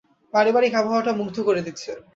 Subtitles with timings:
[0.33, 1.89] পারিবারিক আবহাওয়াটা মুগ্ধ করে দিচ্ছে।